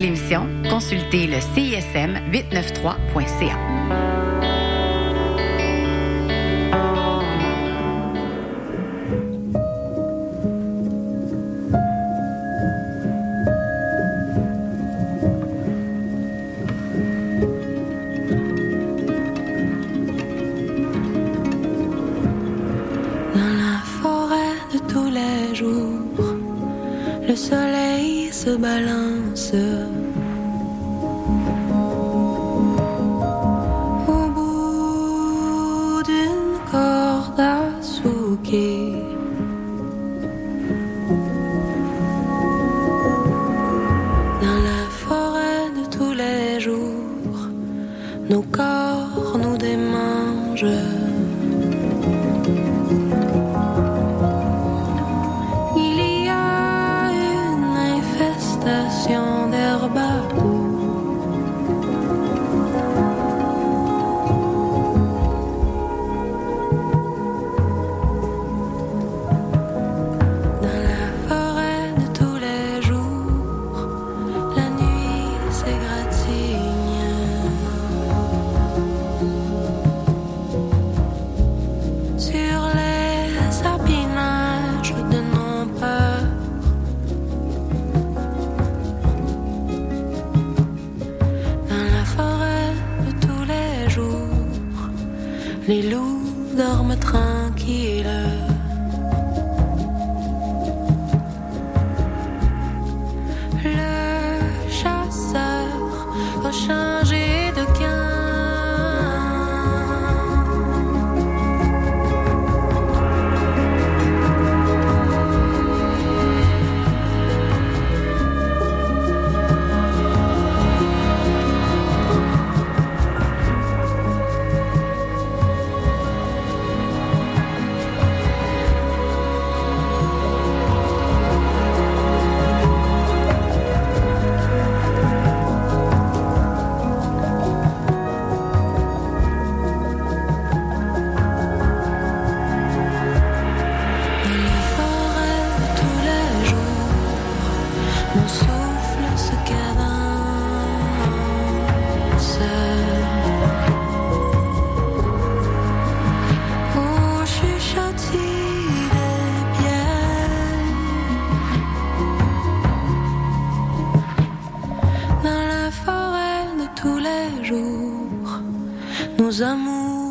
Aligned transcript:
L'émission, 0.00 0.46
consultez 0.70 1.26
le 1.26 1.40
CISM 1.40 2.20
893.ca. 2.30 4.17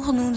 amours 0.10 0.14
nous 0.14 0.32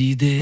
decide 0.00 0.39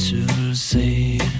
puis 0.00 0.08
tu 0.08 1.39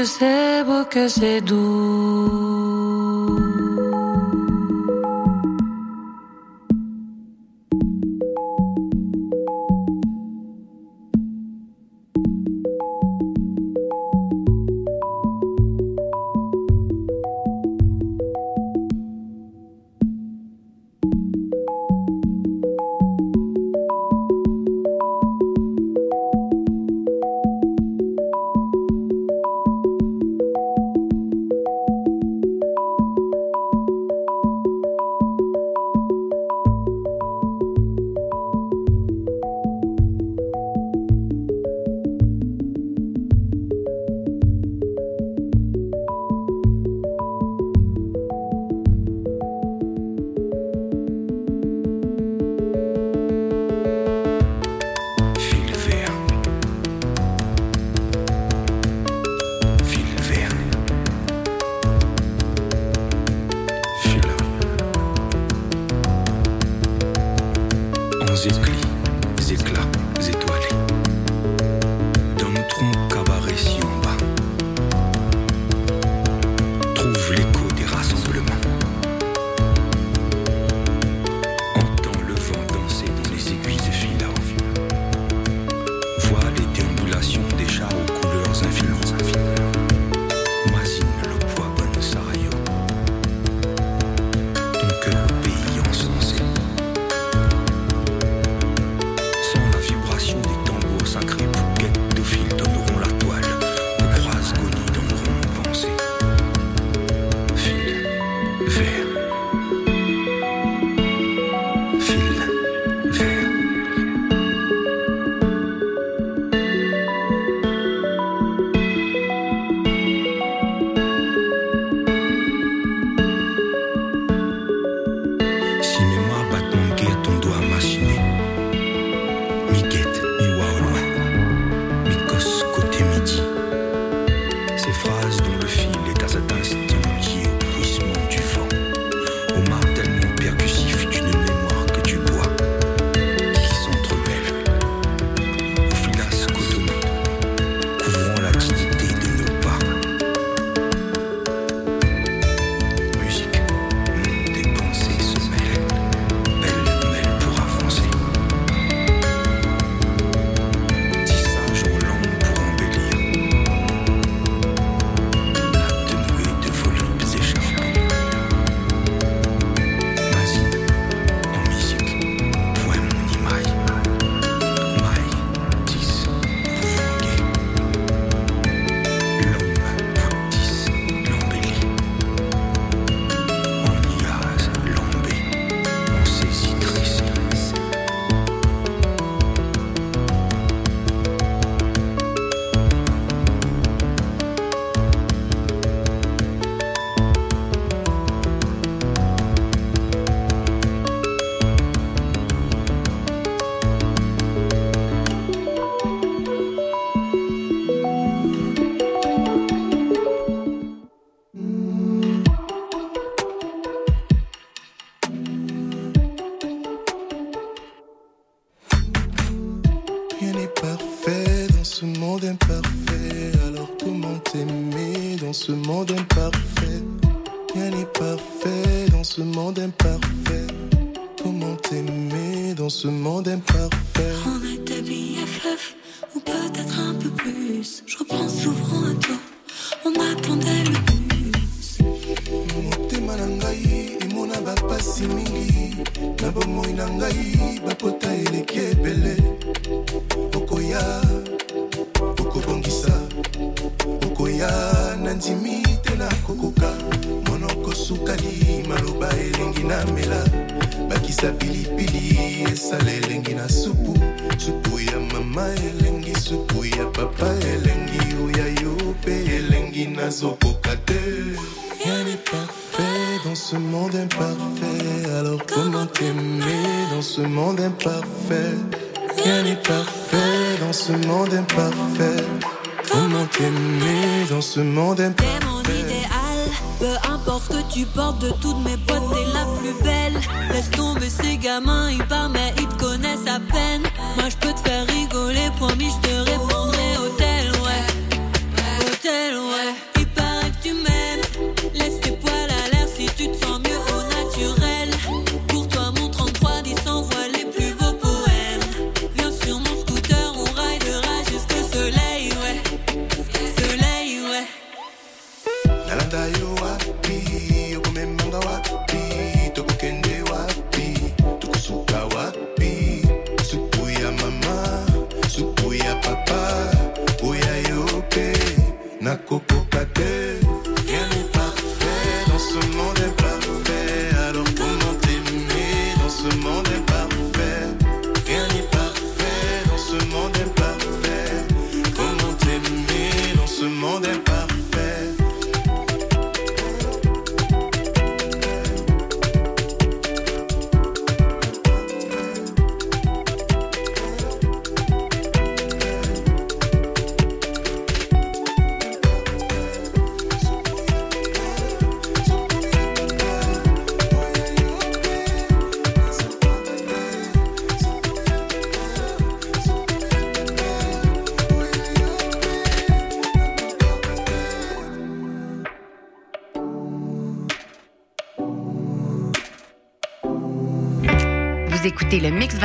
que 0.00 0.06
c'est 0.06 0.64
beau, 0.64 0.84
que 0.84 1.08
c'est 1.08 1.42
doux. 1.42 1.99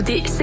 laisse 0.00 0.40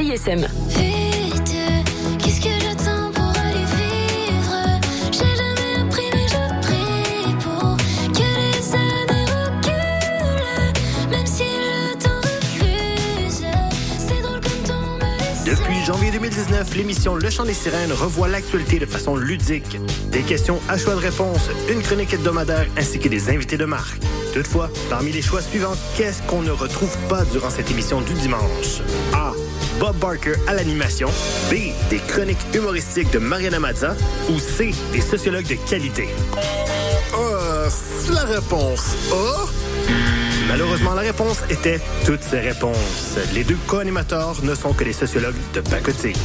Depuis 15.46 15.84
janvier 15.86 16.12
2019, 16.12 16.76
l'émission 16.76 17.16
Le 17.16 17.30
Chant 17.30 17.44
des 17.44 17.54
Sirènes 17.54 17.92
revoit 17.92 18.28
l'actualité 18.28 18.78
de 18.78 18.86
façon 18.86 19.16
ludique. 19.16 19.78
Des 20.12 20.22
questions 20.22 20.60
à 20.70 20.78
choix 20.78 20.94
de 20.94 21.00
réponse, 21.00 21.50
une 21.72 21.82
chronique 21.82 22.14
hebdomadaire 22.14 22.68
ainsi 22.78 23.00
que 23.00 23.10
des 23.10 23.30
invités 23.30 23.58
de 23.58 23.66
marque. 23.66 24.00
Toutefois, 24.40 24.70
parmi 24.90 25.12
les 25.12 25.22
choix 25.22 25.42
suivants, 25.42 25.76
qu'est-ce 25.98 26.22
qu'on 26.22 26.42
ne 26.42 26.52
retrouve 26.52 26.98
pas 27.10 27.26
durant 27.26 27.50
cette 27.50 27.70
émission 27.72 28.00
du 28.00 28.14
dimanche? 28.14 28.80
A. 29.12 29.34
Bob 29.82 29.98
Barker 29.98 30.36
à 30.48 30.54
l'animation. 30.54 31.10
B. 31.52 31.74
Des 31.90 31.98
chroniques 31.98 32.40
humoristiques 32.54 33.12
de 33.12 33.20
Mariana 33.20 33.60
Mazza. 33.60 33.98
Ou 34.30 34.40
C. 34.40 34.74
Des 34.94 35.02
sociologues 35.02 35.46
de 35.46 35.56
qualité. 35.70 36.08
Euh, 37.18 37.70
la 38.14 38.24
réponse 38.24 38.96
A. 39.12 39.46
Malheureusement, 40.48 40.94
la 40.94 41.02
réponse 41.02 41.40
était 41.50 41.82
toutes 42.06 42.24
ces 42.24 42.40
réponses. 42.40 43.18
Les 43.34 43.44
deux 43.44 43.58
co-animateurs 43.68 44.38
ne 44.44 44.56
sont 44.56 44.72
que 44.72 44.86
des 44.86 44.94
sociologues 44.94 45.36
de 45.54 45.60
pacotille. 45.60 46.16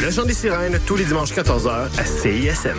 Le 0.00 0.12
Chant 0.12 0.26
des 0.26 0.32
Sirènes, 0.32 0.78
tous 0.86 0.94
les 0.94 1.04
dimanches 1.04 1.32
14h 1.32 1.88
à 1.98 2.04
CISM. 2.04 2.78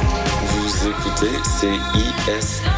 Écoutez 0.83 1.37
CISM. 1.43 2.71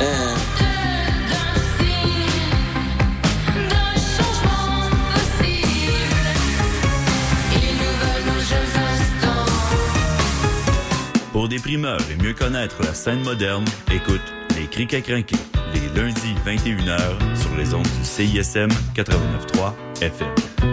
Pour 11.32 11.48
des 11.48 11.56
et 11.58 12.22
mieux 12.22 12.34
connaître 12.34 12.82
la 12.84 12.94
scène 12.94 13.22
moderne, 13.24 13.64
écoute 13.90 14.22
Les 14.58 14.68
Crics 14.68 14.94
à 14.94 15.00
crinquer, 15.00 15.38
les 15.74 16.02
lundis 16.02 16.36
21h 16.46 17.38
sur 17.42 17.56
les 17.56 17.74
ondes 17.74 17.84
du 17.84 18.04
CISM 18.04 18.68
89.3 18.96 19.74
FM. 20.02 20.73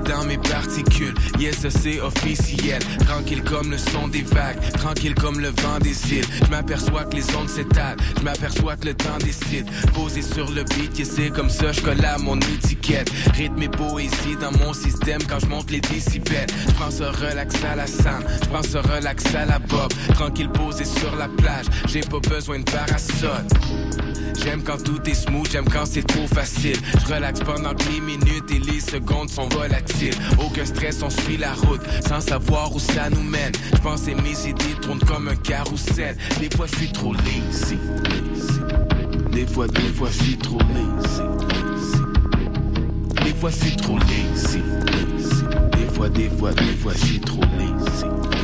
dans 0.00 0.24
mes 0.24 0.38
particules. 0.38 1.14
Yes, 1.38 1.66
c'est 1.68 2.00
officiel. 2.00 2.82
Tranquille 3.06 3.42
comme 3.42 3.70
le 3.70 3.78
son 3.78 4.08
des 4.08 4.22
vagues, 4.22 4.58
tranquille 4.72 5.14
comme 5.14 5.40
le 5.40 5.48
vent 5.48 5.78
des 5.80 6.14
îles. 6.14 6.24
Je 6.44 6.50
m'aperçois 6.50 7.04
que 7.04 7.16
les 7.16 7.34
ondes 7.36 7.48
s'étalent, 7.48 7.96
je 8.18 8.22
m'aperçois 8.22 8.76
que 8.76 8.86
le 8.86 8.94
temps 8.94 9.18
décide. 9.18 9.66
Posé 9.94 10.22
sur 10.22 10.50
le 10.50 10.64
beat, 10.64 10.98
yes, 10.98 11.10
c'est 11.16 11.30
comme 11.30 11.50
ça, 11.50 11.72
je 11.72 11.80
colle 11.80 12.04
à 12.04 12.18
mon 12.18 12.38
étiquette. 12.38 13.10
Rythme 13.34 13.62
et 13.62 13.68
poésie 13.68 14.36
dans 14.40 14.52
mon 14.58 14.72
système 14.72 15.22
quand 15.28 15.40
je 15.40 15.46
monte 15.46 15.70
les 15.70 15.80
décibels. 15.80 16.48
Je 16.68 16.72
prends 16.74 16.90
ce 16.90 17.04
relax 17.04 17.54
à 17.64 17.76
la 17.76 17.86
Sam, 17.86 18.24
je 18.42 18.48
prends 18.48 18.62
ce 18.62 18.78
relax 18.78 19.34
à 19.34 19.44
la 19.46 19.58
Bob. 19.58 19.92
Tranquille 20.14 20.50
posé 20.50 20.84
sur 20.84 21.14
la 21.16 21.28
plage, 21.28 21.66
j'ai 21.86 22.00
pas 22.00 22.20
besoin 22.20 22.58
de 22.58 22.64
parasol. 22.64 23.46
J'aime 24.42 24.62
quand 24.62 24.82
tout 24.82 25.00
est 25.08 25.14
smooth, 25.14 25.48
j'aime 25.50 25.68
quand 25.68 25.86
c'est 25.86 26.06
trop 26.06 26.26
facile. 26.26 26.76
Je 27.00 27.14
relaxe 27.14 27.40
pendant 27.40 27.74
que 27.74 27.84
les 27.92 28.00
minutes 28.00 28.50
et 28.50 28.58
les 28.58 28.80
secondes 28.80 29.30
sont 29.30 29.48
volatiles. 29.48 30.14
Aucun 30.38 30.64
stress, 30.64 31.02
on 31.02 31.10
suit 31.10 31.36
la 31.36 31.52
route 31.54 31.80
sans 32.06 32.20
savoir 32.20 32.74
où 32.74 32.78
ça 32.78 33.10
nous 33.10 33.22
mène. 33.22 33.52
Je 33.74 33.78
pense 33.80 34.06
et 34.08 34.14
mes 34.14 34.48
idées 34.48 34.74
tournent 34.82 35.00
comme 35.00 35.28
un 35.28 35.36
carrousel. 35.36 36.16
Des 36.40 36.54
fois, 36.54 36.66
je 36.66 36.76
suis 36.76 36.92
trop 36.92 37.12
lazy. 37.12 37.78
Des 39.32 39.46
fois, 39.46 39.66
des 39.68 39.80
fois, 39.80 40.08
je 40.10 40.24
suis 40.24 40.38
trop 40.38 40.58
lazy. 40.58 41.22
Des 43.24 43.34
fois, 43.34 43.50
je 43.50 43.56
suis 43.56 43.76
trop 43.76 43.98
lazy. 43.98 44.62
Des 45.72 45.94
fois, 45.94 46.08
des 46.08 46.28
fois, 46.28 46.52
des 46.52 46.76
fois, 46.76 46.92
je 46.94 47.04
suis 47.06 47.20
trop 47.20 47.40
lazy. 47.40 48.35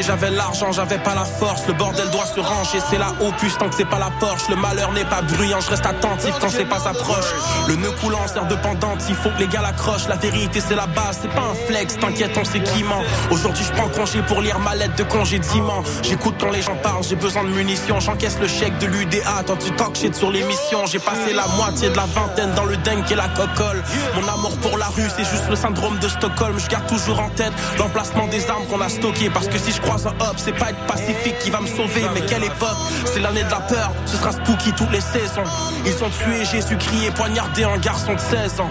J'avais 0.00 0.30
l'argent, 0.30 0.72
j'avais 0.72 0.98
pas 0.98 1.14
la 1.14 1.24
force, 1.24 1.66
le 1.66 1.74
bordel 1.74 2.08
doit 2.10 2.24
se 2.24 2.40
ranger, 2.40 2.78
c'est 2.88 2.96
la 2.96 3.10
opus 3.20 3.58
tant 3.58 3.68
que 3.68 3.74
c'est 3.74 3.84
pas 3.84 3.98
la 3.98 4.10
Porsche, 4.18 4.48
le 4.48 4.56
malheur 4.56 4.92
n'est 4.92 5.04
pas 5.04 5.20
bruyant, 5.20 5.60
je 5.60 5.68
reste 5.68 5.84
attentif 5.84 6.34
quand 6.40 6.48
c'est 6.48 6.64
pas 6.64 6.78
sa 6.78 6.94
proche. 6.94 7.34
Le 7.68 7.76
nœud 7.76 7.90
coulant 8.00 8.26
sert 8.26 8.46
de 8.46 8.54
pendant, 8.54 8.94
il 9.08 9.14
faut 9.14 9.28
que 9.30 9.38
les 9.40 9.48
gars 9.48 9.60
l'accrochent, 9.60 10.08
la 10.08 10.16
vérité 10.16 10.60
c'est 10.60 10.74
la 10.74 10.86
base, 10.86 11.18
c'est 11.20 11.30
pas 11.30 11.42
un 11.42 11.66
flex, 11.66 11.98
t'inquiète 11.98 12.32
on 12.40 12.44
sait 12.44 12.60
qui 12.60 12.82
ment. 12.84 13.02
Aujourd'hui 13.30 13.64
je 13.64 13.72
prends 13.72 13.88
congé 13.88 14.22
pour 14.22 14.40
lire 14.40 14.58
ma 14.60 14.74
lettre 14.74 14.94
de 14.96 15.04
congédiement, 15.04 15.82
j'écoute 16.02 16.36
quand 16.40 16.50
les 16.50 16.62
gens 16.62 16.76
parlent, 16.76 17.02
j'ai 17.02 17.16
besoin 17.16 17.44
de 17.44 17.50
munitions, 17.50 18.00
j'encaisse 18.00 18.38
le 18.40 18.48
chèque 18.48 18.78
de 18.78 18.86
l'UDA, 18.86 19.42
tant 19.46 19.56
tu 19.56 19.70
talk 19.72 19.94
shit 19.96 20.14
sur 20.14 20.30
l'émission, 20.30 20.86
j'ai 20.86 21.00
passé 21.00 21.34
la 21.34 21.46
moitié 21.56 21.90
de 21.90 21.96
la 21.96 22.06
vingtaine 22.06 22.54
dans 22.54 22.64
le 22.64 22.76
dingue 22.78 23.04
et 23.10 23.14
la 23.14 23.28
cocole. 23.28 23.82
Mon 24.14 24.26
amour 24.32 24.56
pour 24.58 24.78
la 24.78 24.86
rue 24.86 25.08
c'est 25.14 25.24
juste 25.24 25.50
le 25.50 25.56
syndrome 25.56 25.98
de 25.98 26.08
Stockholm, 26.08 26.58
je 26.58 26.68
garde 26.68 26.86
toujours 26.86 27.20
en 27.20 27.28
tête 27.30 27.52
l'emplacement 27.78 28.26
des 28.28 28.48
armes 28.48 28.66
qu'on 28.66 28.80
a 28.80 28.88
stockées. 28.88 29.30
Parce 29.30 29.48
que 29.48 29.58
si 29.58 29.72
je 29.72 29.80
croise 29.82 30.06
un 30.06 30.24
hop 30.24 30.36
c'est 30.36 30.56
pas 30.56 30.70
être 30.70 30.86
pacifique 30.86 31.38
qui 31.40 31.50
va 31.50 31.60
me 31.60 31.66
sauver 31.66 32.02
mais 32.14 32.22
quelle 32.22 32.44
époque? 32.44 32.76
C'est 33.04 33.20
l'année 33.20 33.44
de 33.44 33.50
la 33.50 33.60
peur 33.60 33.92
ce 34.06 34.16
sera 34.16 34.32
spooky 34.32 34.72
toutes 34.72 34.92
les 34.92 35.00
saisons 35.00 35.44
ils 35.84 36.04
ont 36.04 36.10
tué 36.10 36.44
Jésus 36.44 36.76
crié 36.76 37.10
poignardé 37.10 37.64
un 37.64 37.78
garçon 37.78 38.14
de 38.14 38.20
16 38.20 38.60
ans 38.60 38.70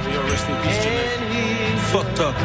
fucked 1.92 2.20
up 2.20 2.36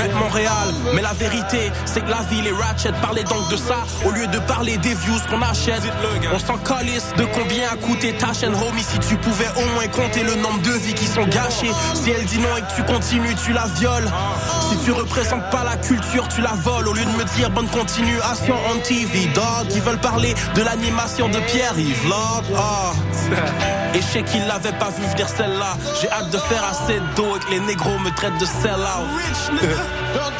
Rap 0.00 0.14
Montréal, 0.14 0.72
mais 0.94 1.02
la 1.02 1.12
vérité, 1.12 1.70
c'est 1.84 2.00
que 2.00 2.10
la 2.10 2.22
ville 2.22 2.46
est 2.46 2.52
ratchet. 2.52 2.92
Parlez 3.02 3.24
donc 3.24 3.50
de 3.50 3.56
ça, 3.56 3.84
au 4.06 4.10
lieu 4.10 4.26
de 4.28 4.38
parler 4.38 4.78
des 4.78 4.94
views 4.94 5.18
qu'on 5.28 5.42
achète. 5.42 5.82
On 6.32 6.38
s'en 6.38 6.56
calisse 6.58 7.12
de 7.18 7.24
combien 7.24 7.68
a 7.70 7.76
coûté 7.76 8.14
ta 8.14 8.32
chaîne, 8.32 8.54
homie. 8.54 8.82
Si 8.82 8.98
tu 9.00 9.16
pouvais 9.16 9.48
au 9.56 9.74
moins 9.74 9.88
compter 9.88 10.22
le 10.22 10.36
nombre 10.36 10.62
de 10.62 10.70
vies 10.70 10.94
qui 10.94 11.06
sont 11.06 11.26
gâchées. 11.26 11.72
Si 11.94 12.10
elle 12.10 12.24
dit 12.24 12.38
non 12.38 12.56
et 12.56 12.62
que 12.62 12.74
tu 12.74 12.82
continues, 12.84 13.34
tu 13.44 13.52
la 13.52 13.66
violes. 13.66 14.08
Si 14.70 14.76
tu 14.84 14.92
représentes 14.92 15.48
pas 15.50 15.64
la 15.64 15.76
culture, 15.76 16.26
tu 16.28 16.40
la 16.40 16.52
voles. 16.52 16.88
Au 16.88 16.92
lieu 16.92 17.04
de 17.04 17.10
me 17.10 17.24
dire 17.36 17.50
bonne 17.50 17.68
continuation 17.68 18.56
on 18.72 18.78
TV, 18.80 19.26
dog. 19.34 19.66
Ils 19.74 19.82
veulent 19.82 20.00
parler 20.00 20.34
de 20.54 20.62
l'animation 20.62 21.28
de 21.28 21.38
Pierre-Yves 21.40 22.08
Lord. 22.08 22.44
Ah. 22.56 22.92
Et 23.94 24.00
je 24.00 24.06
sais 24.06 24.22
qu'ils 24.22 24.46
l'avaient 24.46 24.78
pas 24.78 24.90
vu 24.90 25.04
venir 25.10 25.28
celle-là. 25.28 25.76
J'ai 26.00 26.10
hâte 26.10 26.30
de 26.30 26.38
faire 26.38 26.64
assez 26.64 26.94
de 26.94 27.14
dos 27.16 27.36
et 27.36 27.40
que 27.40 27.50
les 27.50 27.60
négros 27.60 27.98
me 27.98 28.10
traitent 28.10 28.38
de 28.38 28.46
sell-out. 28.46 29.06
Don't 30.14 30.38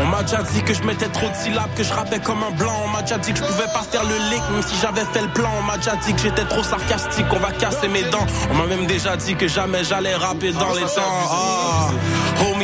On 0.00 0.06
m'a 0.06 0.22
déjà 0.22 0.42
dit 0.42 0.62
que 0.62 0.74
je 0.74 0.82
mettais 0.82 1.08
trop 1.08 1.28
de 1.28 1.34
syllabes, 1.34 1.72
que 1.76 1.82
je 1.84 1.92
rappais 1.92 2.18
comme 2.18 2.42
un 2.42 2.50
blanc. 2.50 2.74
On 2.84 2.88
m'a 2.88 3.02
déjà 3.02 3.18
dit 3.18 3.32
que 3.32 3.38
je 3.38 3.44
pouvais 3.44 3.72
pas 3.72 3.82
faire 3.82 4.02
le 4.04 4.16
lick, 4.30 4.42
même 4.50 4.62
si 4.62 4.74
j'avais 4.80 5.04
fait 5.12 5.22
le 5.22 5.28
plan. 5.28 5.50
On 5.58 5.62
m'a 5.62 5.76
déjà 5.76 5.96
dit 5.96 6.12
que 6.14 6.20
j'étais 6.20 6.44
trop 6.44 6.62
sarcastique, 6.62 7.26
on 7.30 7.38
va 7.38 7.52
casser 7.52 7.88
mes 7.88 8.02
dents. 8.04 8.26
On 8.50 8.54
m'a 8.56 8.66
même 8.66 8.86
déjà 8.86 9.16
dit 9.16 9.34
que 9.34 9.46
jamais 9.46 9.84
j'allais 9.84 10.14
rapper 10.14 10.52
dans 10.52 10.72
les 10.74 10.82
temps. 10.82 11.02
Ah. 11.30 11.90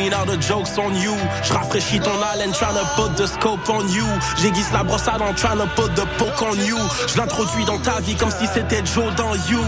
Homie, 0.01 0.09
now 0.09 0.25
the 0.25 0.39
joke's 0.41 0.77
on 0.77 0.93
you. 0.95 1.15
Je 1.43 1.53
rafraîchis 1.53 1.99
ton 1.99 2.21
haleine, 2.21 2.51
tryna 2.51 2.81
put 2.95 3.15
the 3.15 3.27
scope 3.27 3.69
on 3.69 3.87
you. 3.89 4.05
J'aiguise 4.37 4.71
la 4.73 4.83
brossade 4.83 5.21
en 5.21 5.33
tryna 5.33 5.65
put 5.75 5.89
the 5.95 6.05
poke 6.17 6.41
on 6.41 6.55
you. 6.55 6.77
Je 7.07 7.17
l'introduis 7.17 7.65
dans 7.65 7.77
ta 7.79 7.99
vie 8.01 8.15
comme 8.15 8.31
si 8.31 8.47
c'était 8.47 8.83
Joe 8.85 9.13
dans 9.15 9.33
You. 9.49 9.59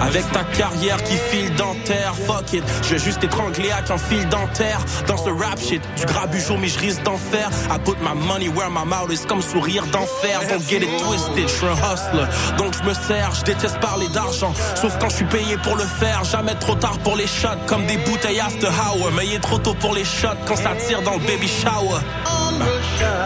Avec 0.00 0.30
ta 0.32 0.44
carrière 0.44 1.02
qui 1.04 1.16
file 1.16 1.54
dentaire, 1.54 2.14
fuck 2.26 2.52
it. 2.52 2.64
Je 2.82 2.90
vais 2.90 2.98
juste 2.98 3.22
étrangler 3.22 3.70
avec 3.70 3.90
un 3.90 3.98
fil 3.98 4.28
dentaire. 4.28 4.80
Dans 5.06 5.16
ce 5.16 5.30
rap 5.30 5.58
shit, 5.60 5.82
du 5.96 6.06
grabuge 6.06 6.50
mais 6.60 6.68
je 6.68 6.78
risque 6.78 7.02
d'en 7.02 7.16
faire. 7.16 7.50
I 7.70 7.78
put 7.78 7.96
my 8.00 8.14
money 8.14 8.48
where 8.48 8.70
my 8.70 8.84
mouth 8.84 9.12
is 9.12 9.26
comme 9.26 9.42
sourire 9.42 9.84
d'enfer. 9.86 10.40
Don't 10.48 10.68
get 10.68 10.82
it 10.82 11.02
twisted, 11.02 11.48
je 11.48 11.54
suis 11.54 11.66
un 11.66 11.74
hustler. 11.74 12.26
Donc 12.58 12.74
je 12.74 12.88
me 12.88 12.94
sers, 12.94 13.34
je 13.34 13.44
déteste 13.44 13.78
parler 13.80 14.08
d'argent. 14.08 14.52
Sauf 14.74 14.96
quand 14.98 15.08
je 15.10 15.16
suis 15.16 15.26
payé 15.26 15.56
pour 15.58 15.76
le 15.76 15.84
faire. 15.84 16.24
Jamais 16.24 16.54
trop 16.54 16.74
tard 16.74 16.98
pour 16.98 17.16
les 17.16 17.26
shots, 17.26 17.48
comme 17.66 17.86
des 17.86 17.96
bouteilles 17.98 18.40
after 18.40 18.68
hour. 18.68 19.10
Mais 19.14 19.26
trop 19.44 19.58
tôt 19.58 19.74
pour 19.74 19.94
les 19.94 20.04
shots 20.04 20.40
quand 20.46 20.56
ça 20.56 20.74
tire 20.74 21.02
dans 21.02 21.12
le 21.12 21.18
baby 21.18 21.46
shower. 21.46 22.00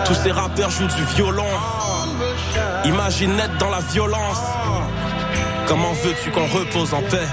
Tous 0.04 0.14
ces 0.14 0.32
rappeurs 0.32 0.70
jouent 0.70 0.88
du 0.88 1.04
violon. 1.14 1.46
Imagine 2.84 3.38
être 3.38 3.56
dans 3.58 3.70
la 3.70 3.80
violence. 3.80 4.42
Comment 5.68 5.92
veux-tu 6.02 6.30
qu'on 6.30 6.46
repose 6.46 6.92
en 6.92 7.02
paix? 7.02 7.28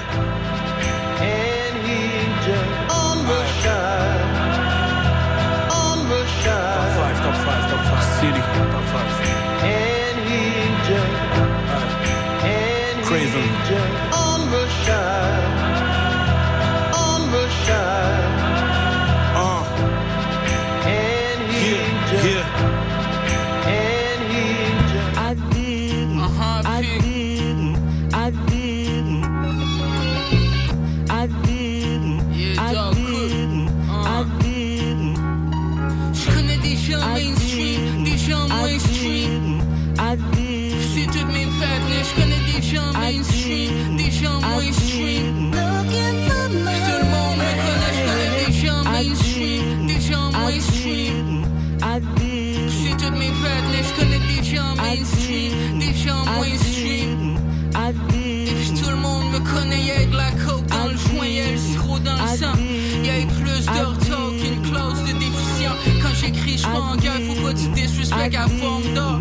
Du 67.53 67.67
disrespect 67.69 68.35
à 68.35 68.47
forme 68.47 68.93
d'or. 68.93 69.19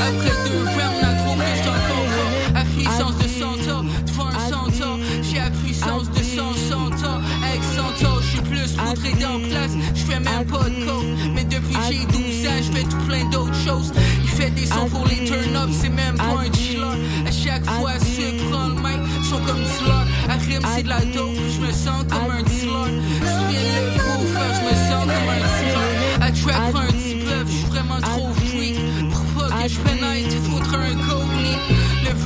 Après 0.00 0.34
deux 0.48 0.64
rounds, 0.64 0.96
on 1.00 1.04
a 1.04 1.14
trouvé, 1.14 1.44
j'suis 1.56 1.68
encore 1.68 2.06
fort. 2.16 2.32
À 2.54 2.64
puissance 2.64 3.16
de 3.18 3.28
100 3.28 3.72
ans, 3.72 3.84
devant 4.06 4.26
un 4.26 4.50
centaure. 4.50 4.98
J'ai 5.22 5.38
la 5.38 5.50
puissance 5.50 6.10
de 6.10 6.22
100 6.22 6.54
centaures. 6.70 7.20
Avec 7.46 7.62
100 7.62 8.06
ans, 8.06 8.18
j'suis 8.22 8.40
plus 8.40 8.72
poutré 8.72 9.12
dans 9.20 9.40
place. 9.48 9.72
J'fais 9.94 10.20
même 10.20 10.46
pas 10.46 10.68
de 10.68 10.84
coke. 10.84 11.04
Mais 11.34 11.44
depuis 11.44 11.74
que 11.74 11.86
j'ai 11.90 12.04
12 12.06 12.46
ans, 12.48 12.62
j'fais 12.62 12.84
tout 12.84 13.04
plein 13.06 13.24
d'autres 13.30 13.60
choses. 13.64 13.92
Il 14.22 14.28
fait 14.28 14.50
des 14.50 14.66
sons 14.66 14.88
pour 14.90 15.06
les 15.06 15.24
turn-ups, 15.24 15.76
c'est 15.80 15.88
même 15.88 16.16
pas 16.16 16.42
un 16.44 16.52
chiller. 16.52 16.76
À 17.26 17.30
chaque 17.30 17.64
fois, 17.64 17.92
ceux 17.98 18.32
qui 18.36 18.44
prennent 18.50 18.76
le 18.76 18.82
mic 18.82 19.24
sont 19.24 19.40
comme 19.46 19.64
slur. 19.64 20.06
À 20.28 20.34
rime, 20.34 20.62
c'est 20.74 20.82
de 20.82 20.88
la 20.88 21.00
dope, 21.00 21.34
j'me 21.54 21.72
sens 21.72 22.04
comme 22.10 22.30
un 22.30 22.42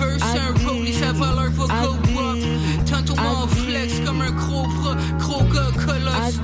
verse, 0.00 0.22
c'est 0.32 0.38
un 0.38 0.68
rollie, 0.68 0.94
sa 0.94 1.12
valeur 1.12 1.50
va 1.50 1.66
go 1.66 1.92
up. 1.92 2.00
Tantôt 2.86 3.14
mon 3.16 3.46
flex 3.46 4.00
comme 4.04 4.20
un 4.20 4.30
gros 4.30 4.66
bras, 4.66 4.96
gros 5.18 5.44
gars 5.44 5.70
colosse. 5.86 6.40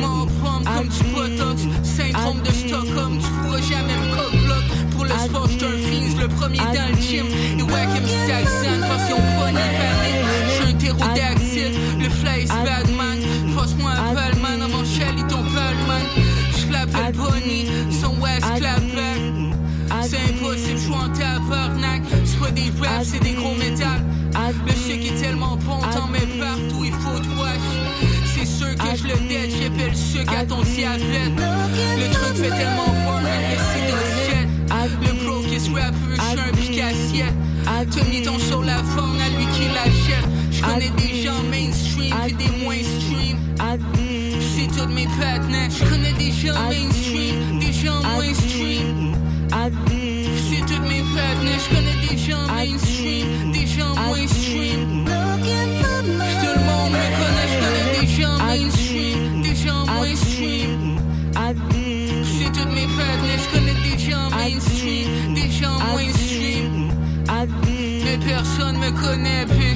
Mon 0.00 0.26
pomme 0.26 0.64
comme 0.64 0.88
du 0.88 1.04
botox, 1.14 1.62
syndrome 1.82 2.40
de 2.42 2.52
Stockholm, 2.52 3.18
tu 3.18 3.30
pourras 3.42 3.60
jamais 3.60 3.96
me 3.96 4.16
coque 4.16 4.90
Pour 4.90 5.04
le 5.04 5.10
sport, 5.10 5.48
j'suis 5.48 5.64
un 5.64 5.78
fiends, 5.78 6.20
le 6.20 6.28
premier 6.28 6.58
dans 6.58 6.88
le 6.90 7.00
gym. 7.00 7.26
Et 7.58 7.62
wack 7.62 7.88
MC 7.88 8.32
accent, 8.32 8.80
passion 8.88 9.16
bonne 9.38 9.56
et 9.56 9.70
panique. 9.78 10.24
J'suis 10.48 10.70
un 10.70 10.76
ptérodactyle, 10.76 11.74
le 12.00 12.08
fly 12.10 12.44
is 12.44 12.48
bad 12.48 12.88
man. 12.96 13.18
Passe-moi 13.56 13.90
un 13.90 14.14
palman, 14.14 14.58
dans 14.58 14.68
mon 14.68 14.84
il 14.84 15.26
tombe 15.26 15.46
palman. 15.52 16.04
J'clappe 16.58 16.92
le 16.92 17.12
bunny, 17.12 17.66
son 18.00 18.20
wax 18.20 18.40
clap 18.58 18.80
back. 18.94 19.44
C'est 20.02 20.18
impossible, 20.18 20.78
j'suis 20.78 20.92
en 20.92 21.08
tabarnak. 21.10 21.63
Des 22.52 22.70
raps, 22.80 23.08
c'est 23.10 23.20
des 23.20 23.32
gros 23.32 23.54
métal. 23.54 24.00
Le 24.66 24.72
sucre 24.72 25.06
est 25.06 25.20
tellement 25.20 25.56
bon, 25.56 25.78
t'en 25.92 26.06
mets 26.06 26.20
partout, 26.38 26.84
il 26.84 26.92
faut 26.92 27.18
te 27.18 27.28
wash. 27.38 27.58
C'est 28.34 28.46
sûr 28.46 28.74
que 28.76 28.96
je 28.96 29.04
le 29.04 29.16
dead, 29.28 29.50
j'appelle 29.50 29.90
le 29.90 29.96
sucre 29.96 30.32
à 30.38 30.44
ton 30.44 30.62
diabète. 30.62 31.32
Le 31.98 32.12
truc 32.12 32.36
fait 32.36 32.50
tellement 32.50 32.84
peur, 33.04 33.20
le 33.22 33.56
sidosjet. 33.72 34.46
Le 35.02 35.12
brokest 35.24 35.68
rapper, 35.74 36.14
j'suis 36.14 36.40
un 36.40 36.52
pic 36.52 36.80
assiette. 36.80 37.34
Mis 38.10 38.22
ton 38.22 38.38
show 38.38 38.62
la 38.62 38.78
forme 38.84 39.18
à 39.20 39.28
lui 39.30 39.46
qui 39.54 39.66
l'achète. 39.74 40.28
J'connais 40.50 40.90
des 40.96 41.22
gens 41.22 41.42
mainstream 41.50 42.14
puis 42.24 42.34
des 42.34 42.52
mainstream. 42.64 43.36
C'est 44.54 44.68
toutes 44.76 44.94
mes 44.94 45.06
partenaires. 45.06 45.70
J'connais 45.70 46.12
des 46.12 46.30
gens 46.30 46.54
mainstream, 46.68 47.58
des 47.58 47.72
gens 47.72 48.02
mainstream. 48.16 49.14
Partenaires. 51.14 51.60
J'connais 51.64 51.98
des 52.06 52.18
gens 52.18 52.46
mainstream, 52.46 53.52
des 53.52 53.66
gens 53.66 53.94
mainstream. 53.94 55.04
Tout 55.04 56.54
le 56.56 56.64
monde 56.68 56.92
me 56.92 57.06
connaît, 57.18 57.48
j'connais 57.52 57.88
des 58.00 58.06
gens 58.06 58.36
mainstream, 58.38 59.42
des 59.42 59.56
gens 59.56 59.84
mainstream. 59.86 60.80
C'est 62.38 62.52
toutes 62.52 62.72
mes 62.74 62.88
partenaires, 62.96 63.42
j'connais 63.44 63.78
des 63.82 63.98
gens 63.98 64.28
mainstream, 64.30 65.34
des 65.34 65.50
gens 65.50 65.78
mainstream. 65.94 66.90
Mais 68.04 68.18
personne 68.18 68.76
me 68.78 68.90
connaît 68.90 69.46
plus. 69.46 69.73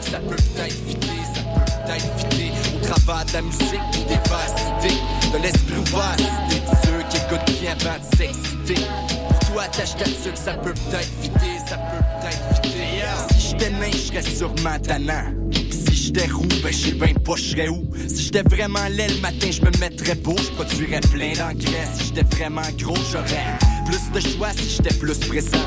Ça 0.00 0.18
peut 0.18 0.36
peut-être 0.36 0.74
ça 1.34 1.42
peut 1.42 1.64
peut-être 1.86 2.18
fitter. 2.18 2.52
On 2.74 2.80
travaille 2.80 3.26
la 3.32 3.42
musique 3.42 3.90
qui 3.92 4.04
dévaste 4.04 4.58
idées, 4.78 4.96
de 5.32 5.42
l'esprit 5.42 5.82
si 6.18 6.24
t'es 6.48 6.62
ceux 6.84 7.02
qui 7.08 7.16
écoutent 7.16 7.60
bien 7.60 7.72
avant 7.72 7.98
de 7.98 8.16
s'exciter. 8.16 8.82
Pour 9.28 9.38
toi, 9.52 9.64
tâche 9.68 9.96
ta 9.96 10.04
ça 10.34 10.54
peut 10.54 10.72
peut-être 10.72 11.08
ça 11.66 11.76
peut 11.76 12.04
peut-être. 12.20 13.30
Si 13.32 13.50
j'étais 13.50 13.70
nain, 13.70 13.90
j'serais 13.92 14.22
sûrement 14.22 14.78
tannant. 14.82 15.32
Si 15.70 15.94
j'étais 15.94 16.26
roux, 16.26 16.46
ben 16.62 16.72
je 16.72 16.76
sais 16.76 16.92
ben 16.92 17.14
pas 17.14 17.36
j'serais 17.36 17.68
où. 17.68 17.84
Si 18.08 18.24
j'étais 18.24 18.42
vraiment 18.42 18.86
laid 18.90 19.08
le 19.08 19.20
matin, 19.20 19.50
je 19.50 19.60
me 19.62 19.70
mettrais 19.78 20.14
beau, 20.14 20.36
je 20.36 20.50
produirais 20.52 21.00
plein 21.00 21.32
d'engrais. 21.32 21.86
Si 21.96 22.06
j'étais 22.06 22.36
vraiment 22.36 22.62
gros, 22.78 22.96
j'aurais 23.10 23.58
plus 23.86 24.10
de 24.12 24.20
choix 24.20 24.50
si 24.56 24.68
j'étais 24.76 24.94
plus 24.94 25.18
présent. 25.18 25.58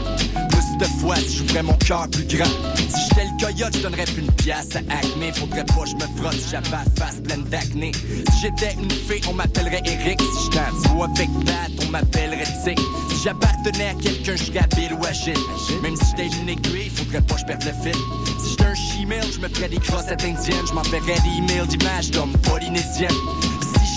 Si 0.83 1.37
j'ouvrais 1.37 1.63
mon 1.63 1.73
cœur 1.73 2.07
plus 2.09 2.25
grand. 2.25 2.45
Si 2.75 2.99
j'étais 3.09 3.25
le 3.25 3.45
coyote, 3.45 3.75
je 3.75 3.83
donnerais 3.83 4.03
plus 4.03 4.21
une 4.21 4.31
pièce 4.31 4.75
à 4.75 4.79
Acme. 4.79 5.33
Faudrait 5.33 5.63
pas 5.63 5.83
que 5.83 5.89
je 5.89 5.95
me 5.95 6.17
frotte 6.17 6.35
j'avais 6.51 6.69
la 6.71 6.83
face 6.97 7.21
pleine 7.21 7.43
d'acné. 7.43 7.91
Si 7.93 8.41
j'étais 8.41 8.73
une 8.73 8.91
fée, 8.91 9.21
on 9.29 9.33
m'appellerait 9.33 9.81
Eric. 9.85 10.19
Si 10.21 10.43
j'étais 10.45 10.59
un 10.59 10.93
duo 10.93 11.03
avec 11.03 11.29
Pat, 11.45 11.71
on 11.85 11.89
m'appellerait 11.89 12.47
Tic. 12.63 12.79
Si 13.09 13.23
j'appartenais 13.23 13.89
à 13.89 13.93
quelqu'un, 13.93 14.35
je 14.35 14.51
Bill 14.51 14.93
ou 14.99 15.05
Agile. 15.05 15.33
Même 15.81 15.95
si 15.95 16.05
j'étais 16.11 16.35
une 16.37 16.49
aiguille, 16.49 16.89
faudrait 16.93 17.21
pas 17.21 17.35
que 17.35 17.41
je 17.41 17.45
perde 17.45 17.63
le 17.63 17.83
fil. 17.83 17.99
Si 18.43 18.49
j'étais 18.51 18.65
un 18.65 18.75
chimel, 18.75 19.23
je 19.33 19.39
me 19.39 19.47
ferais 19.47 19.69
des 19.69 19.77
crossettes 19.77 20.23
indiennes. 20.23 20.67
Je 20.67 20.73
m'enverrais 20.73 21.19
des 21.21 21.37
emails 21.37 21.67
d'images 21.67 22.11
d'hommes 22.11 22.33
polynésiennes. 22.43 23.09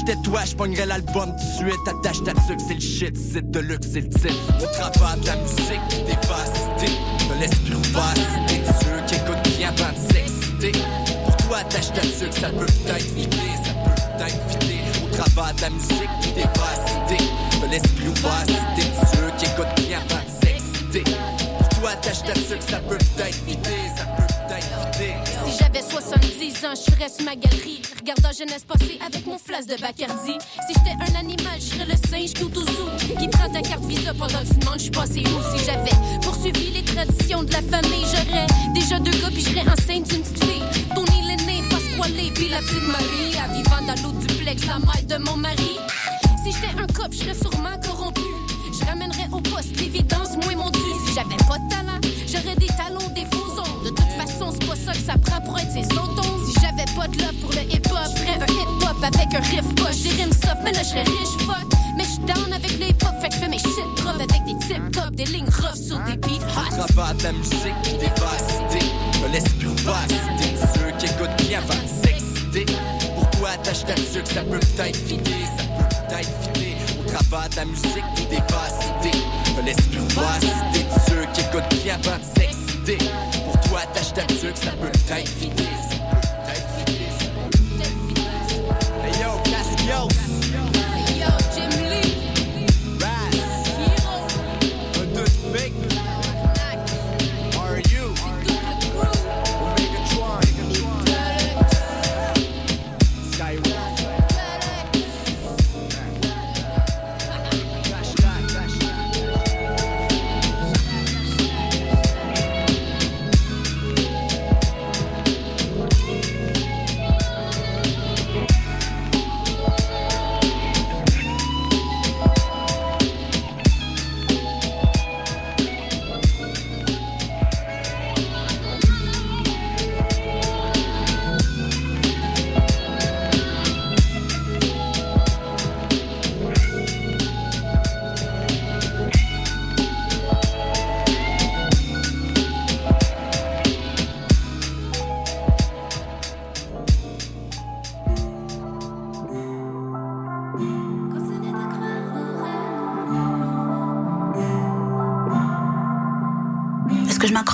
J'étais 0.07 0.23
toi, 0.23 0.45
je 0.45 0.55
pognerais 0.55 0.87
l'album 0.87 1.35
tout 1.37 1.65
de 1.65 1.69
suite. 1.69 1.89
Attache 1.89 2.23
ta 2.23 2.33
c'est 2.47 2.75
le 2.75 2.81
shit, 2.81 3.17
c'est 3.17 3.51
de 3.51 3.59
luxe, 3.59 3.89
c'est 3.93 4.03
le 4.03 4.09
titre. 4.09 4.35
Au 4.63 4.89
travail 4.93 5.21
de 5.21 5.27
la 5.27 5.37
musique 5.37 6.07
dépasse 6.07 6.53
idée. 6.79 6.93
De 7.29 7.41
l'esprit 7.41 7.75
ouvert, 7.75 8.15
t'es 8.47 8.63
ceux 8.85 9.05
qui 9.07 9.15
écoutent 9.17 9.57
bien 9.59 9.69
avant 9.71 9.93
de 9.93 10.13
s'exciter. 10.13 10.73
Pour 11.25 11.37
toi, 11.39 11.59
attache 11.59 11.93
ta 11.93 12.03
ça 12.03 12.51
peut 12.51 12.67
peut-être 12.67 13.03
fitter, 13.03 13.37
ça 13.65 13.73
peut 13.73 14.03
peut-être 14.17 14.51
fitter. 14.51 14.79
Au 15.05 15.09
travail 15.09 15.55
de 15.57 15.61
la 15.63 15.71
musique 15.71 16.35
dépasse 16.37 16.93
idée. 17.09 17.67
De 17.67 17.71
l'esprit 17.73 18.09
ouvert, 18.09 18.47
t'es 18.77 18.83
ceux 18.83 19.31
qui 19.39 19.45
écoutent 19.47 19.87
bien 19.89 19.99
avant 20.09 20.23
de 20.23 20.47
s'exciter. 20.47 21.05
Pour 21.59 21.69
toi, 21.81 21.91
attache 21.91 22.23
ta 22.23 22.35
ça 22.35 22.79
peut 22.79 22.99
peut-être 22.99 23.35
fitter, 23.45 23.71
ça 23.97 24.05
peut. 24.05 24.26
J'avais 25.77 25.91
70 25.91 26.65
ans, 26.65 26.73
je 26.75 27.15
sur 27.15 27.25
ma 27.27 27.37
galerie, 27.37 27.83
regardant 28.01 28.33
jeunesse 28.33 28.65
passée 28.65 28.99
avec 29.05 29.27
mon 29.27 29.37
flasque 29.37 29.69
de 29.69 29.77
Bacardi. 29.79 30.39
Si 30.67 30.73
j'étais 30.73 30.97
un 30.99 31.19
animal, 31.19 31.59
je 31.59 31.65
serais 31.65 31.85
le 31.85 31.97
singe 32.09 32.33
tout 32.33 32.51
au 32.57 32.63
zoo, 32.63 32.89
qui 33.19 33.29
prend 33.29 33.51
ta 33.51 33.61
carte 33.61 33.85
Visa 33.85 34.15
pendant 34.15 34.39
que 34.39 34.49
tu 34.49 34.59
demandes 34.59 34.81
je 34.81 34.91
passé 34.91 35.21
où. 35.21 35.57
Si 35.59 35.65
j'avais 35.67 35.91
poursuivi 36.23 36.71
les 36.71 36.83
traditions 36.83 37.43
de 37.43 37.53
la 37.53 37.61
famille, 37.61 38.07
j'aurais 38.07 38.47
déjà 38.73 38.99
deux 39.01 39.11
gars 39.21 39.29
puis 39.29 39.43
je 39.43 39.51
serais 39.51 39.69
enceinte 39.69 40.09
d'une 40.09 40.23
petite 40.23 40.45
fille. 40.45 40.63
Tony 40.95 41.23
l'aîné, 41.29 41.63
Pasquale 41.69 42.33
puis 42.35 42.49
la 42.49 42.59
petite 42.61 42.89
Marie, 42.89 43.37
à 43.37 43.49
vivant 43.53 43.83
dans 43.87 44.03
l'eau 44.03 44.19
duplex, 44.19 44.65
la 44.67 44.79
mère 44.79 45.07
de 45.07 45.25
mon 45.29 45.37
mari. 45.37 45.77
Si 46.43 46.53
j'étais 46.53 46.73
un 46.81 46.87
cop, 46.87 47.13
je 47.13 47.19
serais 47.19 47.35
sûrement 47.35 47.77
corrompu. 47.85 48.23
Je 48.73 48.87
ramènerais 48.87 49.29
au 49.31 49.41
poste 49.41 49.79
l'évidence, 49.79 50.37
moi 50.43 50.53
et 50.53 50.57
mon 50.57 50.71
dû. 50.71 50.81
Si 51.07 51.13
j'avais 51.15 51.37
pas 51.37 51.59
de 51.59 51.69
talent, 51.69 52.01
j'aurais 52.27 52.57
des 52.57 52.69
talons, 52.69 53.13
des 53.15 53.27
faux 53.31 53.61
ongles. 53.61 53.76
Ça 55.05 55.15
que 55.15 55.31
prend 55.31 55.41
pour 55.41 55.59
être 55.59 55.73
ses 55.73 55.87
autons. 55.93 56.39
Si 56.47 56.53
j'avais 56.61 56.85
pas 56.97 57.09
de 57.09 57.19
love 57.19 57.35
pour 57.41 57.51
le 57.51 57.63
hip-hop, 57.63 58.11
ferais 58.17 58.39
un 58.41 58.53
hip-hop 58.53 58.97
avec 59.03 59.35
un 59.35 59.41
riff 59.41 59.75
poche. 59.75 60.03
Des 60.03 60.11
rimes 60.11 60.33
soft, 60.33 60.59
mais 60.65 60.73
là, 60.73 60.83
je 60.83 60.89
serais 60.89 61.03
riche, 61.03 61.37
fuck. 61.47 61.67
Mais 61.97 62.05
je 62.05 62.21
down 62.27 62.53
avec 62.53 62.79
les 62.79 62.89
hip-hop, 62.89 63.15
fait 63.21 63.29
que 63.29 63.35
fais 63.37 63.49
mes 63.49 63.59
shit 63.59 63.89
drop 63.97 64.17
avec 64.17 64.45
des 64.45 64.59
tip-top, 64.67 65.15
des 65.15 65.25
lignes 65.25 65.49
rough 65.49 65.75
sur 65.75 65.99
des 66.01 66.17
beats 66.17 66.45
hot. 66.55 66.87
Travail 66.89 67.17
de 67.17 67.23
la 67.23 67.33
musique 67.33 67.83
qui 67.83 67.93
dépasse 67.93 68.61
idée. 68.71 68.87
De 69.23 69.33
l'esprit 69.33 69.67
ouvert, 69.67 70.07
si 70.09 70.15
t'es 70.39 70.55
ceux 70.75 70.91
qui 70.99 71.07
écoutent 71.07 71.37
bien 71.49 71.59
avant 71.61 71.81
s'exciter. 71.87 72.67
Pour 73.15 73.31
toi, 73.31 73.49
attache 73.55 73.85
ta 73.85 73.97
sucre, 73.97 74.31
ça 74.33 74.43
peut 74.43 74.61
peut-être 74.61 74.97
fitter, 74.97 75.45
ça 75.57 75.65
peut 75.65 75.89
peut-être 76.09 76.31
fitter. 76.43 76.77
Au 76.99 77.11
travail 77.11 77.49
de 77.51 77.57
la 77.57 77.65
musique 77.65 78.05
qui 78.15 78.27
dépasse 78.27 78.79
idée. 79.01 79.19
De 79.57 79.63
l'esprit 79.65 80.01
ouvert, 80.01 80.41
si 80.41 80.79
t'es 80.79 80.87
ceux 81.09 81.25
qui 81.33 81.41
écoutent 81.41 81.83
bien 81.83 81.95
avant 81.95 82.19
de 82.19 82.25
Pour 82.87 83.61
toi, 83.69 83.81
attache 83.81 84.13
ta 84.15 84.21
sucre, 84.33 84.57
ça 84.57 84.71
peut 84.71 84.87
peut-être 84.93 85.27
fitter, 85.27 85.65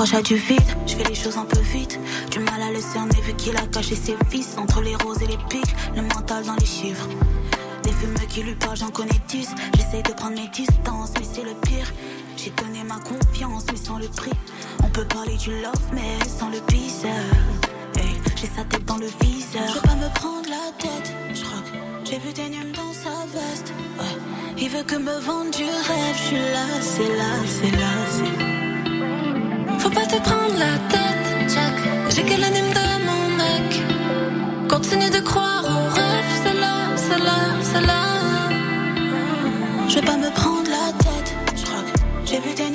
m'accroche 0.02 0.18
à 0.18 0.22
du 0.22 0.36
vide. 0.36 0.60
Je 0.86 0.96
fais 0.96 1.04
les 1.04 1.14
choses 1.14 1.36
un 1.36 1.44
peu 1.44 1.60
vite. 1.60 1.98
Du 2.30 2.40
mal 2.40 2.60
à 2.60 2.70
le 2.70 2.80
cerner 2.80 3.20
vu 3.22 3.34
qu'il 3.34 3.56
a 3.56 3.66
caché 3.66 3.94
ses 3.94 4.16
vices. 4.30 4.56
Entre 4.58 4.80
les 4.80 4.96
roses 4.96 5.22
et 5.22 5.26
les 5.26 5.38
pics, 5.48 5.74
le 5.94 6.02
mental 6.02 6.44
dans 6.44 6.56
les 6.56 6.66
chiffres. 6.66 7.08
Des 7.82 7.92
fumeux 7.92 8.26
qui 8.28 8.42
lui 8.42 8.54
parlent, 8.54 8.76
j'en 8.76 8.90
connais 8.90 9.20
10. 9.28 9.48
J'essaye 9.76 10.02
de 10.02 10.12
prendre 10.12 10.36
mes 10.36 10.48
distances, 10.48 11.12
mais 11.18 11.26
c'est 11.32 11.44
le 11.44 11.54
pire. 11.62 11.92
J'ai 12.36 12.50
donné 12.50 12.82
ma 12.84 12.98
confiance, 12.98 13.64
mais 13.70 13.78
sans 13.78 13.98
le 13.98 14.08
prix. 14.08 14.32
On 14.82 14.88
peut 14.88 15.04
parler 15.04 15.36
du 15.36 15.50
love, 15.62 15.86
mais 15.92 16.18
sans 16.28 16.48
le 16.48 16.60
baiser. 16.68 17.08
Hey, 17.96 18.16
j'ai 18.36 18.48
sa 18.48 18.64
tête 18.64 18.84
dans 18.84 18.98
le 18.98 19.08
viseur. 19.20 19.68
Je 19.68 19.74
veux 19.74 19.80
pas 19.80 19.94
me 19.94 20.12
prendre 20.14 20.48
la 20.48 20.72
tête, 20.78 21.12
je 21.32 21.42
j'ai 22.04 22.18
vu 22.18 22.32
des 22.34 22.48
numes 22.48 22.72
dans 22.72 22.92
sa 22.92 23.24
veste. 23.32 23.72
Ouais. 23.98 24.18
Il 24.58 24.68
veut 24.68 24.82
que 24.82 24.96
me 24.96 25.18
vende 25.20 25.50
du 25.52 25.64
rêve, 25.64 26.16
je 26.16 26.22
suis 26.22 26.36
là, 26.36 26.66
c'est 26.80 27.16
là, 27.16 27.32
c'est 27.46 27.70
là, 27.70 27.92
c'est 28.10 28.61
Faut 29.82 29.90
pas 29.90 30.06
te 30.06 30.14
prendre 30.20 30.56
la 30.56 30.78
tête, 30.88 31.50
Jack. 31.52 31.74
J'ai 32.10 32.22
que 32.22 32.40
l'anime 32.40 32.72
de 32.72 32.86
mon 33.08 33.24
mec. 33.36 33.82
Continue 34.68 35.10
de 35.10 35.18
croire 35.18 35.64
au 35.64 35.92
rêve, 35.92 36.30
c'est 36.44 36.54
là, 36.54 36.74
c'est 36.94 37.18
là, 37.18 37.38
c'est 37.60 37.84
là. 37.84 38.04
Je 39.88 39.94
vais 39.96 40.06
pas 40.06 40.16
me 40.16 40.30
prendre 40.30 40.70
la 40.70 40.92
tête, 41.02 41.34
je 41.56 41.64
crois 41.64 41.82
que 41.82 41.98
j'ai 42.24 42.38
vu 42.38 42.54
des 42.54 42.70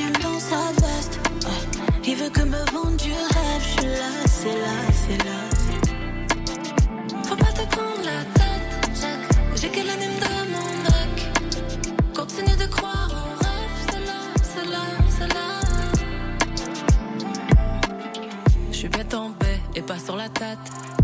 la. 20.29 20.59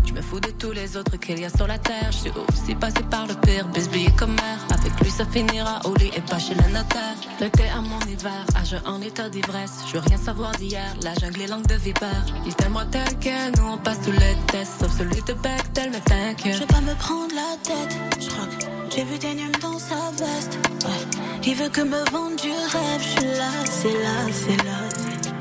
Je 0.06 0.12
me 0.12 0.20
fous 0.22 0.40
de 0.40 0.50
tous 0.50 0.72
les 0.72 0.96
autres 0.96 1.16
qu'il 1.16 1.38
y 1.40 1.44
a 1.44 1.50
sur 1.50 1.66
la 1.66 1.78
terre. 1.78 2.10
Je 2.10 2.16
suis 2.18 2.30
aussi 2.30 2.74
passé 2.74 3.02
par 3.10 3.26
le 3.26 3.34
pire, 3.34 3.66
bisbille 3.68 4.12
comme 4.16 4.34
mère. 4.34 4.58
Avec 4.70 4.92
lui, 5.00 5.10
ça 5.10 5.24
finira 5.26 5.80
au 5.84 5.94
lit 5.94 6.10
et 6.16 6.20
pas 6.20 6.38
chez 6.38 6.54
le 6.54 6.62
notaire. 6.72 7.16
L'été 7.40 7.64
à 7.70 7.80
mon 7.80 7.98
hiver, 8.00 8.44
âge 8.56 8.76
en 8.86 9.00
état 9.00 9.28
d'ivresse. 9.28 9.72
Je 9.88 9.94
veux 9.94 10.02
rien 10.06 10.18
savoir 10.18 10.52
d'hier, 10.52 10.94
la 11.02 11.14
jungle 11.14 11.42
est 11.42 11.46
langue 11.48 11.66
de 11.66 11.74
vipère. 11.76 12.24
Il 12.46 12.54
tellement 12.54 12.86
tel 12.90 13.18
que 13.18 13.56
nous 13.58 13.66
on 13.66 13.78
passe 13.78 14.00
tous 14.04 14.12
les 14.12 14.36
tests, 14.52 14.80
sauf 14.80 14.96
celui 14.96 15.22
de 15.22 15.32
Bechtel, 15.34 15.90
mais 15.90 15.98
Je 15.98 16.04
t'inquiète. 16.04 16.58
vais 16.60 16.66
pas 16.66 16.80
me 16.80 16.94
prendre 16.94 17.34
la 17.34 17.56
tête, 17.62 17.96
je 18.20 18.28
j'ai 18.94 19.02
vu 19.02 19.18
des 19.18 19.34
numes 19.34 19.50
dans 19.60 19.76
sa 19.78 19.96
veste. 20.16 20.56
Ouais. 20.84 21.18
Il 21.44 21.56
veut 21.56 21.68
que 21.68 21.80
me 21.80 21.98
vende 22.12 22.36
du 22.36 22.50
rêve, 22.50 23.00
je 23.00 23.08
suis 23.08 23.26
là, 23.38 23.50
c'est 23.64 23.92
là, 23.92 24.16
c'est 24.32 24.64
là. 24.64 25.32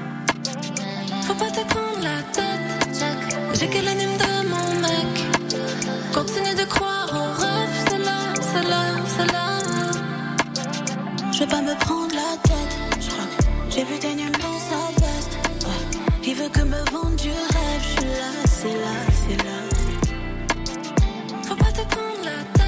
Faut 1.22 1.36
pas 1.36 1.52
te 1.52 1.62
prendre 1.68 1.88
la. 1.88 1.93
J'ai 3.64 3.70
que 3.70 3.86
l'anime 3.86 4.18
de 4.18 4.48
mon 4.50 4.70
mec. 4.82 5.12
Continue 6.14 6.54
de 6.54 6.66
croire 6.66 7.10
au 7.14 7.42
rêve, 7.42 7.74
c'est 7.88 7.98
là, 7.98 8.20
c'est 8.42 8.68
là, 8.70 8.84
c'est 9.16 9.32
là. 9.32 9.48
Je 11.32 11.40
vais 11.40 11.48
pas 11.48 11.62
me 11.62 11.74
prendre 11.80 12.14
la 12.14 12.36
tête, 12.44 12.76
j'ai 13.70 13.86
vu 13.86 13.98
des 14.00 14.16
numes 14.16 14.34
dans 14.34 14.60
sa 14.70 14.92
veste. 15.00 15.38
Il 16.26 16.36
veut 16.36 16.50
que 16.50 16.62
me 16.62 16.84
vende 16.92 17.16
du 17.16 17.30
rêve, 17.30 17.84
je 17.84 17.88
suis 17.88 18.10
là, 18.22 18.32
c'est 18.46 18.78
là, 18.84 18.96
c'est 19.22 19.38
là. 19.46 19.60
Faut 21.44 21.56
pas 21.56 21.72
te 21.72 21.86
prendre 21.96 22.22
la 22.26 22.44
tête, 22.58 22.63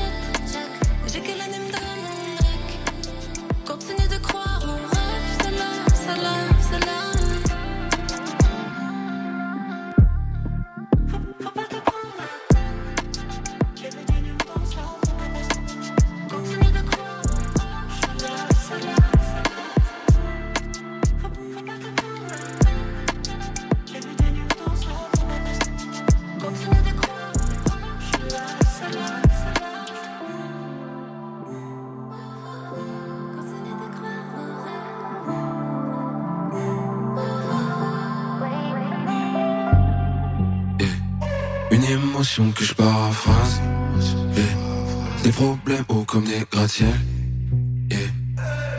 problèmes 45.36 45.84
hauts 45.90 46.06
comme 46.06 46.24
des 46.24 46.44
gratte-ciels. 46.50 46.88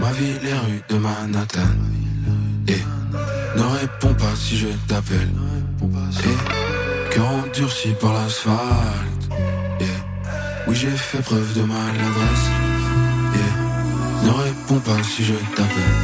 Ma 0.01 0.12
vie, 0.12 0.35
les 0.43 0.53
rues 0.53 0.83
de 0.89 0.97
Manhattan. 0.97 1.61
Yeah. 2.66 2.78
Ne 3.57 3.62
réponds 3.62 4.15
pas 4.15 4.35
si 4.35 4.57
je 4.57 4.69
t'appelle. 4.89 5.31
Yeah. 5.83 7.11
Cœur 7.11 7.27
endurci 7.27 7.89
par 8.01 8.15
l'asphalte. 8.15 9.31
Oui, 10.69 10.74
j'ai 10.74 10.91
fait 10.91 11.23
preuve 11.23 11.53
de 11.55 11.62
maladresse. 11.62 12.49
Ne 14.24 14.31
réponds 14.31 14.81
pas 14.81 15.03
si 15.03 15.24
je 15.24 15.35
t'appelle. 15.55 15.97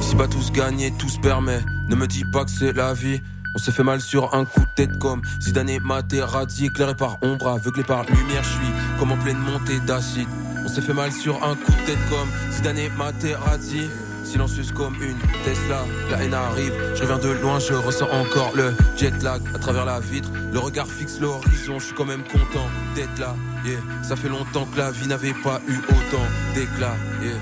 Si 0.00 0.14
pas 0.16 0.28
tous 0.28 0.52
gagner, 0.52 0.92
tout 0.98 1.08
se 1.08 1.18
permet. 1.18 1.60
Ne 1.88 1.96
me 1.96 2.06
dis 2.06 2.24
pas 2.32 2.44
que 2.44 2.50
c'est 2.50 2.72
la 2.72 2.92
vie. 2.92 3.20
On 3.54 3.58
s'est 3.58 3.72
fait 3.72 3.82
mal 3.82 4.00
sur 4.00 4.34
un 4.34 4.44
coup 4.44 4.60
de 4.60 4.74
tête 4.74 4.98
comme 4.98 5.22
Zidane 5.40 5.68
et 5.68 5.80
Materazzi, 5.80 6.66
éclairé 6.66 6.94
par 6.94 7.18
ombre, 7.22 7.48
aveuglé 7.48 7.82
par 7.82 8.04
lumière, 8.04 8.42
je 8.42 8.48
suis 8.48 8.72
comme 8.98 9.12
en 9.12 9.18
pleine 9.18 9.38
montée 9.38 9.78
d'acide. 9.80 10.28
On 10.64 10.68
s'est 10.68 10.80
fait 10.80 10.94
mal 10.94 11.12
sur 11.12 11.42
un 11.44 11.54
coup 11.54 11.72
de 11.72 11.86
tête 11.86 11.98
comme 12.08 12.28
Zidane 12.50 12.78
et 12.78 12.88
Materazzi. 12.90 13.90
Silencieuse 14.24 14.72
comme 14.72 14.94
une 15.02 15.18
Tesla, 15.44 15.84
la 16.10 16.22
haine 16.22 16.32
arrive, 16.32 16.72
je 16.94 17.02
reviens 17.02 17.18
de 17.18 17.28
loin, 17.42 17.58
je 17.58 17.74
ressens 17.74 18.08
encore 18.08 18.52
le 18.54 18.72
jet 18.96 19.20
lag 19.22 19.42
à 19.52 19.58
travers 19.58 19.84
la 19.84 19.98
vitre, 19.98 20.30
le 20.52 20.58
regard 20.60 20.86
fixe 20.86 21.18
l'horizon, 21.20 21.80
je 21.80 21.86
suis 21.86 21.94
quand 21.94 22.04
même 22.04 22.22
content 22.22 22.68
d'être 22.94 23.18
là, 23.18 23.34
yeah. 23.64 23.80
Ça 24.04 24.14
fait 24.14 24.28
longtemps 24.28 24.64
que 24.66 24.78
la 24.78 24.92
vie 24.92 25.08
n'avait 25.08 25.34
pas 25.34 25.60
eu 25.66 25.76
autant 25.76 26.24
d'éclat, 26.54 26.94
yeah. 27.20 27.32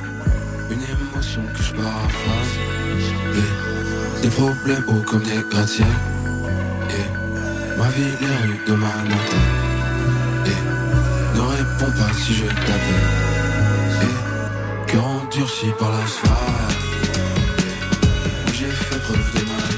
Une 0.71 0.83
émotion 0.83 1.43
que 1.55 1.63
je 1.63 1.75
paraphrase. 1.75 2.57
Yeah. 3.35 3.70
Des 4.23 4.29
problèmes 4.29 4.85
hauts 4.89 5.03
comme 5.07 5.23
des 5.23 5.43
gratte-ciels. 5.51 5.87
Yeah. 6.89 7.09
Ma 7.79 7.89
vie, 7.89 8.13
les 8.21 8.37
rues 8.47 8.61
de 8.67 8.75
Manhattan. 8.75 9.45
Yeah. 10.45 10.63
Ne 11.35 11.41
réponds 11.41 11.93
pas 11.93 12.13
si 12.19 12.35
je 12.35 12.45
t'appelle. 12.47 13.09
Yeah. 14.03 14.87
Cœur 14.87 15.07
endurci 15.07 15.67
par 15.79 15.91
l'asphalte. 15.93 16.37
Yeah. 17.15 18.53
J'ai 18.53 18.67
fait 18.67 18.99
preuve 18.99 19.33
de 19.35 19.41
maladresse. 19.49 19.70